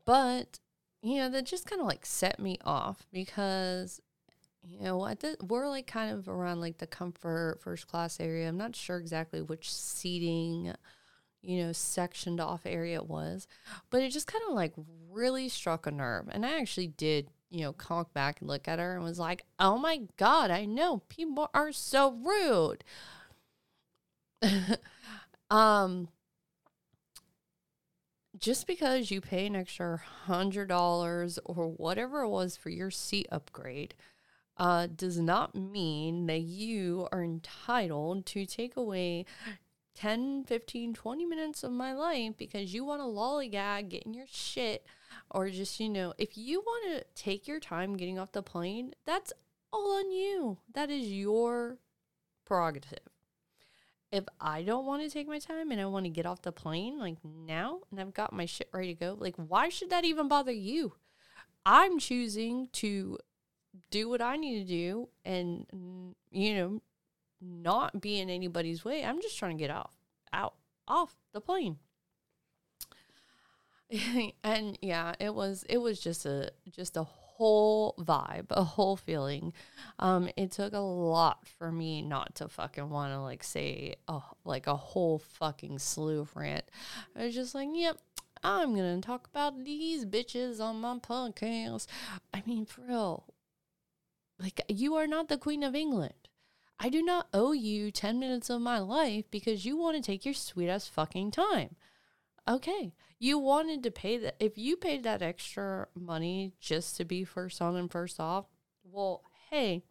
but 0.05 0.59
you 1.03 1.17
know 1.17 1.31
that 1.31 1.47
just 1.47 1.67
kind 1.67 1.81
of 1.81 1.87
like 1.87 2.05
set 2.05 2.39
me 2.39 2.59
off 2.65 3.07
because 3.13 4.01
you 4.63 4.83
know 4.83 4.97
what 4.97 5.25
we're 5.41 5.69
like 5.69 5.87
kind 5.87 6.13
of 6.13 6.29
around 6.29 6.61
like 6.61 6.79
the 6.79 6.87
comfort 6.87 7.59
first 7.61 7.87
class 7.87 8.21
area. 8.21 8.49
I'm 8.49 8.59
not 8.59 8.77
sure 8.77 8.99
exactly 8.99 9.41
which 9.41 9.73
seating 9.73 10.75
you 11.43 11.63
know 11.65 11.73
sectioned 11.73 12.41
off 12.41 12.63
area 12.67 12.97
it 12.97 13.09
was, 13.09 13.47
but 13.91 14.03
it 14.03 14.11
just 14.11 14.27
kind 14.27 14.45
of 14.49 14.55
like 14.55 14.73
really 15.11 15.49
struck 15.49 15.87
a 15.87 15.91
nerve, 15.91 16.29
and 16.31 16.45
I 16.45 16.59
actually 16.61 16.89
did 16.89 17.29
you 17.51 17.63
know 17.63 17.73
conk 17.73 18.13
back 18.13 18.41
and 18.41 18.49
look 18.49 18.69
at 18.69 18.79
her 18.79 18.95
and 18.95 19.05
was 19.05 19.19
like, 19.19 19.45
oh 19.59 19.79
my 19.79 20.03
god, 20.17 20.51
I 20.51 20.65
know 20.65 21.03
people 21.09 21.51
are 21.55 21.73
so 21.73 22.13
rude. 22.13 22.85
um 25.51 26.09
just 28.39 28.67
because 28.67 29.11
you 29.11 29.21
pay 29.21 29.47
an 29.47 29.55
extra 29.55 29.99
hundred 29.99 30.69
dollars 30.69 31.39
or 31.45 31.69
whatever 31.69 32.23
it 32.23 32.29
was 32.29 32.57
for 32.57 32.71
your 32.71 32.91
seat 32.91 33.29
upgrade 33.31 33.95
uh, 34.57 34.87
does 34.95 35.19
not 35.19 35.55
mean 35.55 36.27
that 36.27 36.41
you 36.41 37.09
are 37.13 37.25
entitled 37.25 38.27
to 38.27 38.45
take 38.45 38.77
away 38.77 39.25
10 40.01 40.45
15 40.45 40.95
20 40.95 41.27
minutes 41.27 41.63
of 41.63 41.73
my 41.73 41.93
life 41.93 42.33
because 42.39 42.73
you 42.73 42.85
want 42.85 43.01
to 43.01 43.05
lollygag 43.05 43.89
getting 43.89 44.15
your 44.15 44.27
shit 44.31 44.87
or 45.31 45.51
just 45.51 45.79
you 45.79 45.89
know 45.89 46.15
if 46.17 46.39
you 46.39 46.61
want 46.61 46.85
to 46.91 47.23
take 47.23 47.47
your 47.47 47.61
time 47.61 47.97
getting 47.97 48.19
off 48.19 48.33
the 48.33 48.43
plane 48.43 48.95
that's 49.05 49.33
all 49.73 49.99
on 49.99 50.11
you 50.11 50.57
that 50.73 50.89
is 50.91 51.13
your 51.13 51.77
prerogative 52.47 52.99
if 54.13 54.25
I 54.41 54.63
don't 54.63 54.87
want 54.87 55.03
to 55.03 55.11
take 55.11 55.29
my 55.29 55.39
time 55.39 55.71
and 55.71 55.81
I 55.81 55.87
want 55.87 56.05
to 56.05 56.11
get 56.11 56.27
off 56.27 56.43
the 56.43 56.53
plane 56.53 56.99
like 56.99 57.17
now 57.25 57.81
and 57.91 58.01
I've 58.01 58.15
got 58.15 58.33
my 58.33 58.47
shit 58.47 58.69
ready 58.73 58.95
to 58.95 59.01
go, 59.01 59.17
like 59.19 59.37
why 59.37 59.69
should 59.69 59.91
that 59.91 60.05
even 60.05 60.29
bother 60.29 60.53
you? 60.53 60.95
I'm 61.65 61.99
choosing 61.99 62.69
to 62.73 63.19
do 63.91 64.09
what 64.09 64.21
I 64.21 64.37
need 64.37 64.67
to 64.67 64.69
do 64.69 65.09
and 65.25 66.15
you 66.33 66.55
know 66.55 66.83
not 67.41 68.01
be 68.01 68.19
in 68.19 68.31
anybody's 68.31 68.85
way. 68.85 69.05
I'm 69.05 69.21
just 69.21 69.39
trying 69.39 69.57
to 69.57 69.63
get 69.63 69.71
off 69.71 69.97
out 70.33 70.55
off 70.87 71.17
the 71.33 71.41
plane. 71.41 71.79
and 74.45 74.79
yeah, 74.81 75.15
it 75.19 75.35
was 75.35 75.65
it 75.69 75.79
was 75.79 76.01
just 76.01 76.27
a 76.27 76.53
just 76.71 76.97
a 76.97 77.03
whole 77.03 77.95
vibe, 77.99 78.47
a 78.51 78.63
whole 78.63 78.97
feeling. 78.97 79.53
Um, 79.99 80.29
it 80.37 80.53
took 80.53 80.73
a 80.75 80.79
lot 80.79 81.47
for 81.59 81.73
me 81.73 82.03
not 82.03 82.37
to 82.37 82.49
fucking 82.49 82.89
want 82.89 83.13
to 83.13 83.21
like 83.21 83.43
say 83.43 83.97
oh 84.07 84.25
like 84.45 84.67
a 84.67 84.77
whole 84.77 85.19
fucking 85.19 85.79
slew 85.79 86.21
of 86.21 86.37
rant. 86.37 86.65
I 87.17 87.25
was 87.25 87.35
just 87.35 87.55
like, 87.55 87.69
yep, 87.73 87.97
I'm 88.45 88.77
gonna 88.77 89.01
talk 89.01 89.27
about 89.27 89.65
these 89.65 90.05
bitches 90.05 90.61
on 90.61 90.81
my 90.81 90.99
podcast. 90.99 91.87
I 92.33 92.43
mean, 92.47 92.67
for 92.67 92.83
real, 92.83 93.25
like 94.39 94.61
you 94.69 94.95
are 94.95 95.07
not 95.07 95.29
the 95.29 95.39
queen 95.39 95.63
of 95.63 95.75
England. 95.75 96.15
I 96.83 96.89
do 96.89 97.03
not 97.03 97.29
owe 97.35 97.53
you 97.53 97.91
10 97.91 98.19
minutes 98.19 98.49
of 98.49 98.63
my 98.63 98.79
life 98.79 99.27
because 99.31 99.67
you 99.67 99.77
want 99.77 99.97
to 99.97 100.03
take 100.03 100.25
your 100.25 100.33
sweet 100.33 100.71
ass 100.71 100.89
fucking 100.89 101.31
time. 101.31 101.77
Okay. 102.49 102.95
You 103.19 103.39
wanted 103.39 103.83
to 103.83 103.91
pay 103.91 104.17
that. 104.17 104.37
If 104.41 104.57
you 104.57 104.77
paid 104.77 105.03
that 105.03 105.21
extra 105.21 105.89
money 105.95 106.55
just 106.59 106.97
to 106.97 107.05
be 107.05 107.23
first 107.23 107.61
on 107.61 107.77
and 107.77 107.91
first 107.91 108.19
off, 108.19 108.47
well, 108.83 109.23
hey, 109.51 109.83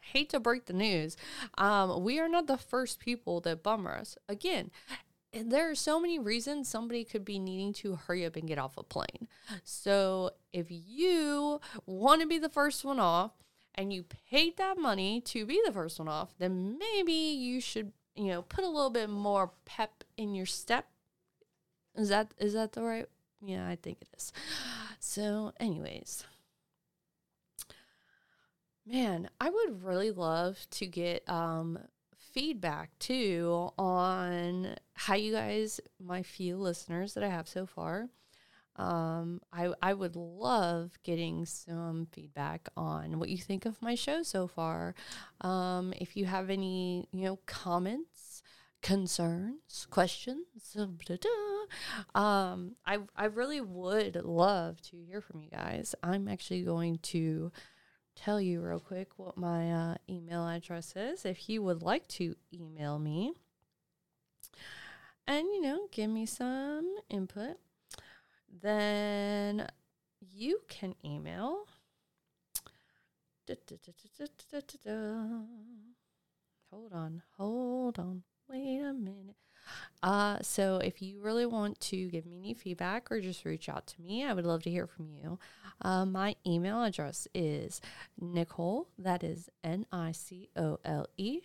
hate 0.00 0.28
to 0.30 0.38
break 0.38 0.66
the 0.66 0.74
news. 0.74 1.16
Um, 1.56 2.04
we 2.04 2.20
are 2.20 2.28
not 2.28 2.46
the 2.46 2.58
first 2.58 3.00
people 3.00 3.40
that 3.40 3.62
bummer 3.62 3.94
us. 3.94 4.18
Again, 4.28 4.70
there 5.32 5.70
are 5.70 5.74
so 5.74 5.98
many 5.98 6.18
reasons 6.18 6.68
somebody 6.68 7.04
could 7.04 7.24
be 7.24 7.38
needing 7.38 7.72
to 7.72 7.96
hurry 7.96 8.26
up 8.26 8.36
and 8.36 8.46
get 8.46 8.58
off 8.58 8.76
a 8.76 8.82
plane. 8.82 9.28
So 9.64 10.32
if 10.52 10.66
you 10.68 11.60
want 11.86 12.20
to 12.20 12.26
be 12.26 12.38
the 12.38 12.50
first 12.50 12.84
one 12.84 13.00
off 13.00 13.32
and 13.76 13.92
you 13.92 14.04
paid 14.30 14.56
that 14.56 14.78
money 14.78 15.20
to 15.22 15.46
be 15.46 15.60
the 15.64 15.72
first 15.72 15.98
one 15.98 16.08
off, 16.08 16.34
then 16.38 16.78
maybe 16.78 17.12
you 17.12 17.60
should, 17.60 17.92
you 18.14 18.26
know, 18.28 18.42
put 18.42 18.64
a 18.64 18.68
little 18.68 18.90
bit 18.90 19.10
more 19.10 19.52
pep 19.64 20.04
in 20.16 20.34
your 20.34 20.46
step 20.46 20.86
is 21.96 22.08
that 22.10 22.32
is 22.38 22.52
that 22.52 22.72
the 22.72 22.82
right? 22.82 23.06
Yeah, 23.42 23.66
I 23.66 23.76
think 23.76 23.98
it 24.02 24.08
is. 24.16 24.32
So, 24.98 25.52
anyways, 25.60 26.24
man, 28.86 29.28
I 29.40 29.50
would 29.50 29.84
really 29.84 30.10
love 30.10 30.58
to 30.72 30.86
get 30.86 31.28
um 31.28 31.78
feedback 32.16 32.98
too 32.98 33.70
on 33.78 34.76
how 34.94 35.14
you 35.14 35.32
guys, 35.32 35.80
my 36.02 36.22
few 36.22 36.56
listeners 36.56 37.14
that 37.14 37.22
I 37.22 37.28
have 37.28 37.48
so 37.48 37.66
far. 37.66 38.08
Um, 38.76 39.40
I 39.52 39.72
I 39.82 39.94
would 39.94 40.16
love 40.16 40.98
getting 41.02 41.46
some 41.46 42.06
feedback 42.12 42.68
on 42.76 43.18
what 43.18 43.28
you 43.28 43.38
think 43.38 43.66
of 43.66 43.80
my 43.82 43.94
show 43.94 44.22
so 44.22 44.46
far. 44.46 44.94
Um, 45.40 45.92
if 45.96 46.16
you 46.16 46.26
have 46.26 46.50
any, 46.50 47.08
you 47.12 47.24
know, 47.24 47.38
comments 47.46 48.42
concerns, 48.82 49.86
questions. 49.90 50.46
Um, 52.14 52.76
I 52.86 52.98
I 53.16 53.24
really 53.26 53.60
would 53.60 54.16
love 54.24 54.80
to 54.82 54.96
hear 54.96 55.20
from 55.20 55.40
you 55.40 55.50
guys. 55.50 55.94
I'm 56.02 56.28
actually 56.28 56.62
going 56.62 56.98
to 57.14 57.50
tell 58.14 58.40
you 58.40 58.60
real 58.62 58.80
quick 58.80 59.08
what 59.18 59.36
my 59.36 59.72
uh, 59.72 59.94
email 60.08 60.46
address 60.48 60.94
is 60.96 61.24
if 61.24 61.48
you 61.48 61.62
would 61.62 61.82
like 61.82 62.06
to 62.08 62.34
email 62.52 62.98
me. 62.98 63.32
and 65.26 65.46
you 65.46 65.60
know, 65.62 65.88
give 65.90 66.10
me 66.10 66.26
some 66.26 66.96
input, 67.08 67.56
then 68.62 69.68
you 70.20 70.60
can 70.68 70.94
email. 71.04 71.66
Hold 76.70 76.92
on, 76.92 77.22
hold 77.36 77.98
on, 77.98 78.22
wait 78.48 78.80
a 78.80 78.92
minute. 78.92 79.36
Uh, 80.02 80.38
so 80.42 80.76
if 80.78 81.02
you 81.02 81.20
really 81.20 81.46
want 81.46 81.78
to 81.80 82.08
give 82.08 82.26
me 82.26 82.38
any 82.38 82.54
feedback 82.54 83.10
or 83.10 83.20
just 83.20 83.44
reach 83.44 83.68
out 83.68 83.86
to 83.86 84.00
me, 84.00 84.24
I 84.24 84.32
would 84.32 84.46
love 84.46 84.62
to 84.64 84.70
hear 84.70 84.86
from 84.86 85.10
you. 85.10 85.38
Uh, 85.80 86.04
my 86.04 86.36
email 86.46 86.82
address 86.82 87.28
is 87.34 87.80
Nicole, 88.20 88.88
that 88.98 89.22
is 89.22 89.48
N 89.64 89.86
I 89.92 90.12
C 90.12 90.48
O 90.56 90.78
L 90.84 91.06
E 91.16 91.40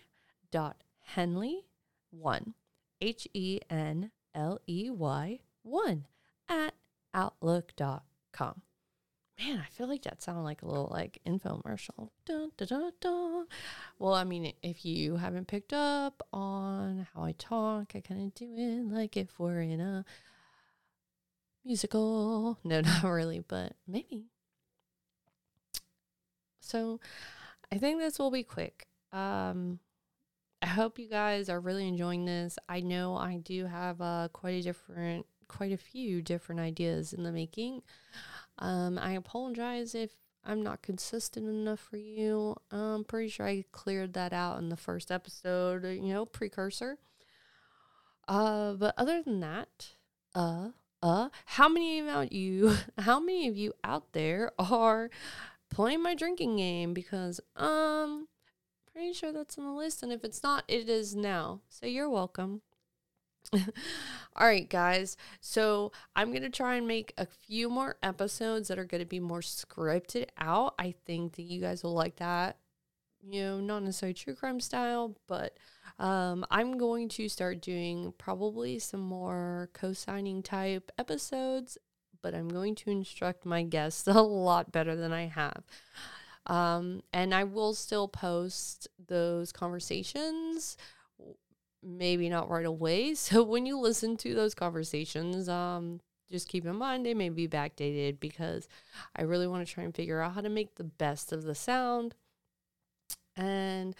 dot 0.50 0.82
Henley 1.00 1.66
one, 2.10 2.54
H 3.00 3.26
E 3.34 3.60
N 3.68 4.10
L 4.34 4.58
E 4.66 4.90
Y 4.90 5.40
one 5.62 6.06
at 6.48 6.74
outlook.com. 7.14 8.62
Man, 9.38 9.58
I 9.58 9.70
feel 9.70 9.88
like 9.88 10.02
that 10.02 10.22
sounded 10.22 10.42
like 10.42 10.62
a 10.62 10.66
little 10.66 10.88
like 10.90 11.18
infomercial. 11.26 12.10
Dun, 12.26 12.50
dun, 12.56 12.68
dun, 12.68 12.92
dun. 13.00 13.46
Well, 13.98 14.14
I 14.14 14.24
mean, 14.24 14.52
if 14.62 14.84
you 14.84 15.16
haven't 15.16 15.48
picked 15.48 15.72
up 15.72 16.26
on 16.32 17.06
how 17.14 17.24
I 17.24 17.32
talk, 17.32 17.92
I 17.94 18.00
kind 18.00 18.26
of 18.26 18.34
do 18.34 18.54
it 18.56 18.94
like 18.94 19.16
if 19.16 19.38
we're 19.38 19.62
in 19.62 19.80
a 19.80 20.04
musical. 21.64 22.58
No, 22.62 22.80
not 22.82 23.04
really, 23.04 23.40
but 23.40 23.72
maybe. 23.86 24.26
So 26.60 27.00
I 27.72 27.78
think 27.78 27.98
this 27.98 28.18
will 28.18 28.30
be 28.30 28.42
quick. 28.42 28.86
Um, 29.12 29.78
I 30.62 30.66
hope 30.66 30.98
you 30.98 31.08
guys 31.08 31.48
are 31.48 31.60
really 31.60 31.88
enjoying 31.88 32.24
this. 32.24 32.58
I 32.68 32.80
know 32.80 33.16
I 33.16 33.38
do 33.38 33.66
have 33.66 34.00
uh, 34.00 34.28
quite 34.32 34.54
a 34.54 34.62
different, 34.62 35.26
quite 35.52 35.72
a 35.72 35.76
few 35.76 36.22
different 36.22 36.60
ideas 36.60 37.12
in 37.12 37.22
the 37.22 37.32
making. 37.32 37.82
Um, 38.58 38.98
I 38.98 39.12
apologize 39.12 39.94
if 39.94 40.10
I'm 40.44 40.62
not 40.62 40.82
consistent 40.82 41.46
enough 41.46 41.80
for 41.80 41.98
you. 41.98 42.56
I'm 42.70 43.04
pretty 43.04 43.28
sure 43.28 43.46
I 43.46 43.64
cleared 43.70 44.14
that 44.14 44.32
out 44.32 44.58
in 44.58 44.70
the 44.70 44.76
first 44.76 45.10
episode, 45.10 45.84
you 45.84 46.12
know, 46.12 46.24
precursor. 46.24 46.98
Uh, 48.26 48.72
but 48.72 48.94
other 48.96 49.22
than 49.22 49.40
that, 49.40 49.90
uh, 50.34 50.68
uh, 51.02 51.28
how 51.44 51.68
many 51.68 52.00
of 52.00 52.32
you, 52.32 52.74
how 52.98 53.20
many 53.20 53.46
of 53.46 53.56
you 53.56 53.74
out 53.84 54.12
there 54.12 54.52
are 54.58 55.10
playing 55.70 56.02
my 56.02 56.14
drinking 56.14 56.56
game? 56.56 56.94
Because, 56.94 57.40
um, 57.56 58.28
pretty 58.90 59.12
sure 59.12 59.32
that's 59.32 59.58
on 59.58 59.64
the 59.64 59.72
list. 59.72 60.02
And 60.02 60.12
if 60.12 60.24
it's 60.24 60.42
not, 60.42 60.64
it 60.66 60.88
is 60.88 61.14
now. 61.14 61.60
So 61.68 61.86
you're 61.86 62.10
welcome. 62.10 62.62
All 63.52 64.46
right, 64.46 64.68
guys. 64.68 65.16
So 65.40 65.92
I'm 66.16 66.30
going 66.30 66.42
to 66.42 66.50
try 66.50 66.76
and 66.76 66.86
make 66.86 67.12
a 67.18 67.26
few 67.26 67.68
more 67.68 67.96
episodes 68.02 68.68
that 68.68 68.78
are 68.78 68.84
going 68.84 69.02
to 69.02 69.06
be 69.06 69.20
more 69.20 69.40
scripted 69.40 70.28
out. 70.38 70.74
I 70.78 70.94
think 71.06 71.36
that 71.36 71.42
you 71.42 71.60
guys 71.60 71.82
will 71.82 71.94
like 71.94 72.16
that. 72.16 72.56
You 73.22 73.42
know, 73.42 73.60
not 73.60 73.82
necessarily 73.84 74.14
true 74.14 74.34
crime 74.34 74.58
style, 74.58 75.16
but 75.28 75.56
um, 75.98 76.44
I'm 76.50 76.78
going 76.78 77.08
to 77.10 77.28
start 77.28 77.60
doing 77.60 78.14
probably 78.18 78.78
some 78.78 79.00
more 79.00 79.68
co 79.74 79.92
signing 79.92 80.42
type 80.42 80.90
episodes, 80.98 81.78
but 82.22 82.34
I'm 82.34 82.48
going 82.48 82.74
to 82.76 82.90
instruct 82.90 83.44
my 83.44 83.62
guests 83.62 84.06
a 84.08 84.22
lot 84.22 84.72
better 84.72 84.96
than 84.96 85.12
I 85.12 85.26
have. 85.26 85.62
Um, 86.46 87.02
and 87.12 87.32
I 87.32 87.44
will 87.44 87.74
still 87.74 88.08
post 88.08 88.88
those 89.06 89.52
conversations 89.52 90.76
maybe 91.82 92.28
not 92.28 92.50
right 92.50 92.66
away. 92.66 93.14
So 93.22 93.42
when 93.42 93.66
you 93.66 93.78
listen 93.78 94.16
to 94.18 94.34
those 94.34 94.54
conversations, 94.54 95.48
um, 95.48 96.00
just 96.30 96.48
keep 96.48 96.66
in 96.66 96.76
mind 96.76 97.04
they 97.04 97.14
may 97.14 97.28
be 97.28 97.46
backdated 97.46 98.20
because 98.20 98.68
I 99.14 99.22
really 99.22 99.46
want 99.46 99.66
to 99.66 99.72
try 99.72 99.84
and 99.84 99.94
figure 99.94 100.20
out 100.20 100.34
how 100.34 100.40
to 100.40 100.48
make 100.48 100.76
the 100.76 100.84
best 100.84 101.32
of 101.32 101.44
the 101.44 101.54
sound. 101.54 102.14
And 103.36 103.94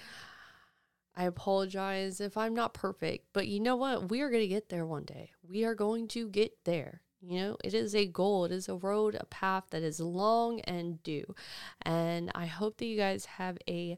I 1.14 1.24
apologize 1.24 2.20
if 2.20 2.36
I'm 2.36 2.54
not 2.54 2.74
perfect, 2.74 3.26
but 3.32 3.48
you 3.48 3.60
know 3.60 3.76
what? 3.76 4.10
We 4.10 4.22
are 4.22 4.30
going 4.30 4.42
to 4.42 4.48
get 4.48 4.70
there 4.70 4.86
one 4.86 5.04
day. 5.04 5.30
We 5.46 5.64
are 5.64 5.74
going 5.74 6.08
to 6.08 6.28
get 6.28 6.64
there. 6.64 7.02
You 7.20 7.38
know, 7.38 7.56
it 7.62 7.72
is 7.72 7.94
a 7.94 8.06
goal, 8.06 8.46
it 8.46 8.52
is 8.52 8.68
a 8.68 8.74
road, 8.74 9.16
a 9.18 9.26
path 9.26 9.64
that 9.70 9.82
is 9.82 10.00
long 10.00 10.60
and 10.62 11.00
due. 11.04 11.36
And 11.82 12.32
I 12.34 12.46
hope 12.46 12.78
that 12.78 12.86
you 12.86 12.96
guys 12.96 13.26
have 13.26 13.58
a 13.68 13.96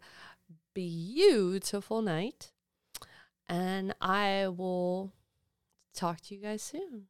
beautiful 0.75 2.03
night. 2.03 2.51
And 3.49 3.95
I 4.01 4.49
will 4.49 5.13
talk 5.95 6.21
to 6.23 6.35
you 6.35 6.41
guys 6.41 6.63
soon. 6.63 7.09